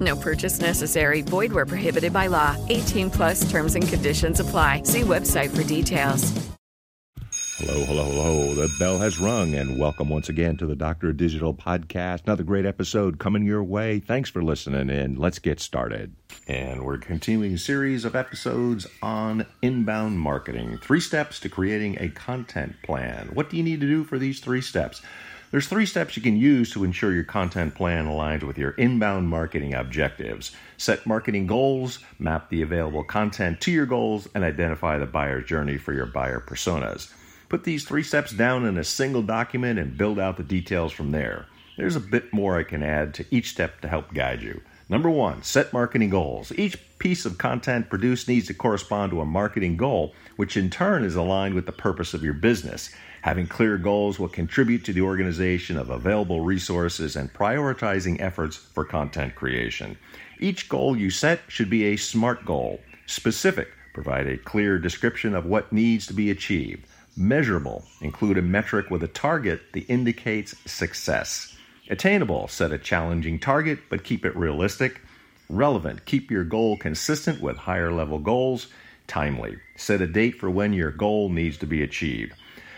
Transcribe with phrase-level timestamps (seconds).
[0.00, 1.22] No purchase necessary.
[1.22, 2.56] Void where prohibited by law.
[2.68, 4.82] 18 plus terms and conditions apply.
[4.84, 6.32] See website for details.
[7.64, 8.54] Hello, hello, hello.
[8.54, 12.24] The bell has rung, and welcome once again to the Doctor Digital Podcast.
[12.24, 14.00] Another great episode coming your way.
[14.00, 15.14] Thanks for listening in.
[15.14, 16.16] Let's get started.
[16.48, 20.78] And we're continuing a series of episodes on inbound marketing.
[20.78, 23.30] Three steps to creating a content plan.
[23.32, 25.00] What do you need to do for these three steps?
[25.52, 29.28] There's three steps you can use to ensure your content plan aligns with your inbound
[29.28, 30.52] marketing objectives.
[30.78, 35.76] Set marketing goals, map the available content to your goals, and identify the buyer's journey
[35.76, 37.12] for your buyer personas.
[37.50, 41.10] Put these three steps down in a single document and build out the details from
[41.10, 41.44] there.
[41.76, 44.62] There's a bit more I can add to each step to help guide you.
[44.92, 46.52] Number one, set marketing goals.
[46.52, 51.02] Each piece of content produced needs to correspond to a marketing goal, which in turn
[51.02, 52.90] is aligned with the purpose of your business.
[53.22, 58.84] Having clear goals will contribute to the organization of available resources and prioritizing efforts for
[58.84, 59.96] content creation.
[60.38, 65.46] Each goal you set should be a SMART goal, specific, provide a clear description of
[65.46, 66.86] what needs to be achieved,
[67.16, 71.56] measurable, include a metric with a target that indicates success,
[71.90, 75.00] attainable, set a challenging target but keep it realistic,
[75.48, 78.68] relevant, keep your goal consistent with higher level goals,
[79.06, 82.32] timely, set a date for when your goal needs to be achieved.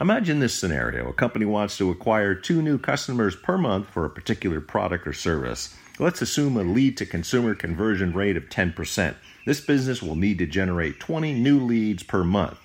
[0.00, 4.10] Imagine this scenario a company wants to acquire two new customers per month for a
[4.10, 5.74] particular product or service.
[5.98, 9.14] Let's assume a lead to consumer conversion rate of 10%.
[9.46, 12.58] This business will need to generate 20 new leads per month.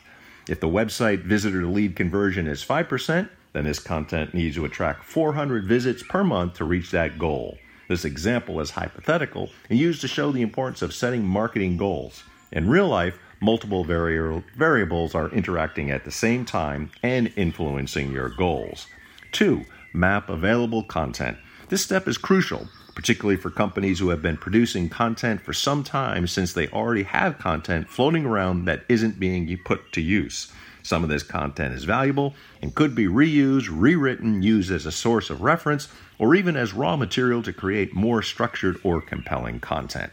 [0.49, 5.03] If the website visitor to lead conversion is 5%, then this content needs to attract
[5.03, 7.57] 400 visits per month to reach that goal.
[7.87, 12.23] This example is hypothetical and used to show the importance of setting marketing goals.
[12.51, 18.29] In real life, multiple vari- variables are interacting at the same time and influencing your
[18.29, 18.87] goals.
[19.31, 21.37] Two, map available content.
[21.67, 26.27] This step is crucial, particularly for companies who have been producing content for some time
[26.27, 30.51] since they already have content floating around that isn't being put to use.
[30.83, 35.29] Some of this content is valuable and could be reused, rewritten, used as a source
[35.29, 35.87] of reference,
[36.19, 40.11] or even as raw material to create more structured or compelling content.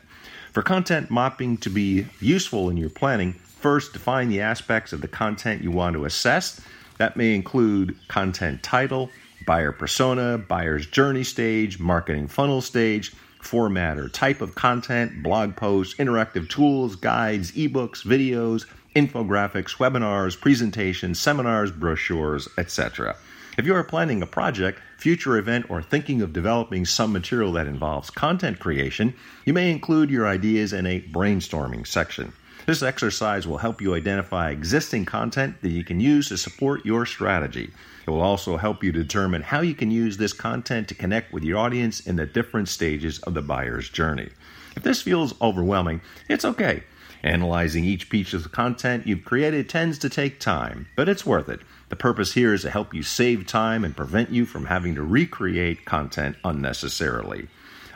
[0.52, 5.08] For content mapping to be useful in your planning, first define the aspects of the
[5.08, 6.60] content you want to assess.
[6.98, 9.10] That may include content title,
[9.46, 15.94] buyer persona, buyer's journey stage, marketing funnel stage, format or type of content, blog posts,
[15.94, 18.66] interactive tools, guides, ebooks, videos,
[18.98, 23.14] infographics, webinars, presentations, seminars, brochures, etc.
[23.56, 27.68] If you are planning a project, future event, or thinking of developing some material that
[27.68, 29.14] involves content creation,
[29.44, 32.32] you may include your ideas in a brainstorming section.
[32.66, 37.06] This exercise will help you identify existing content that you can use to support your
[37.06, 37.70] strategy.
[38.04, 41.44] It will also help you determine how you can use this content to connect with
[41.44, 44.30] your audience in the different stages of the buyer's journey.
[44.74, 46.82] If this feels overwhelming, it's okay.
[47.22, 51.60] Analyzing each piece of content you've created tends to take time, but it's worth it.
[51.88, 55.02] The purpose here is to help you save time and prevent you from having to
[55.02, 57.48] recreate content unnecessarily.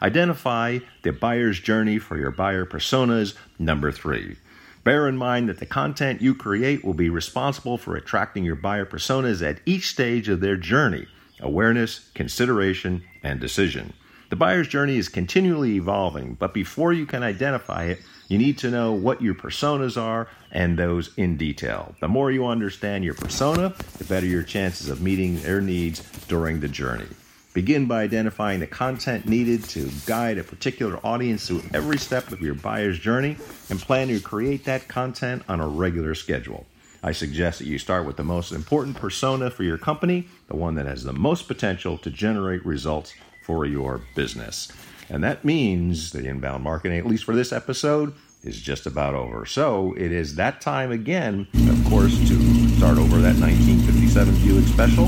[0.02, 3.34] Identify the buyer's journey for your buyer personas.
[3.58, 4.36] Number three.
[4.82, 8.84] Bear in mind that the content you create will be responsible for attracting your buyer
[8.84, 11.06] personas at each stage of their journey
[11.40, 13.92] awareness, consideration, and decision.
[14.32, 18.70] The buyer's journey is continually evolving, but before you can identify it, you need to
[18.70, 21.94] know what your personas are and those in detail.
[22.00, 26.60] The more you understand your persona, the better your chances of meeting their needs during
[26.60, 27.08] the journey.
[27.52, 32.40] Begin by identifying the content needed to guide a particular audience through every step of
[32.40, 33.36] your buyer's journey
[33.68, 36.64] and plan to create that content on a regular schedule.
[37.02, 40.76] I suggest that you start with the most important persona for your company, the one
[40.76, 44.68] that has the most potential to generate results for your business.
[45.08, 49.46] And that means the inbound marketing, at least for this episode, is just about over.
[49.46, 55.06] So it is that time again, of course, to start over that 1957 Buick Special.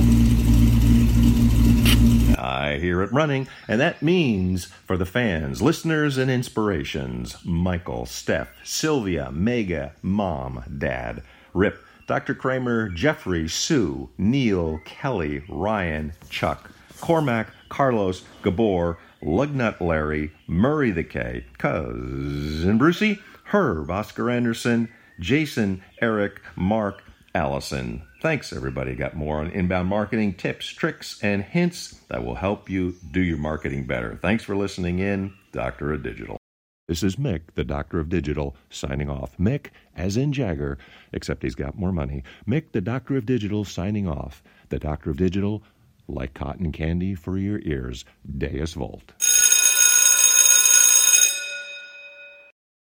[2.38, 8.50] I hear it running, and that means for the fans, listeners, and inspirations Michael, Steph,
[8.62, 11.22] Sylvia, Mega, Mom, Dad,
[11.54, 12.34] Rip, Dr.
[12.34, 16.70] Kramer, Jeffrey, Sue, Neil, Kelly, Ryan, Chuck,
[17.00, 24.88] Cormac, Carlos, Gabor, Lugnut Larry, Murray the K, Cousin Brucey, Herb, Oscar Anderson,
[25.20, 27.02] Jason, Eric, Mark,
[27.34, 28.02] Allison.
[28.22, 28.94] Thanks, everybody.
[28.94, 33.38] Got more on inbound marketing tips, tricks, and hints that will help you do your
[33.38, 34.18] marketing better.
[34.22, 36.38] Thanks for listening in, Doctor of Digital.
[36.86, 39.36] This is Mick, the Doctor of Digital, signing off.
[39.38, 40.76] Mick, as in Jagger,
[41.12, 42.22] except he's got more money.
[42.46, 44.42] Mick, the Doctor of Digital, signing off.
[44.68, 45.62] The Doctor of Digital,
[46.08, 48.04] like cotton candy for your ears,
[48.38, 49.12] Deus Vult.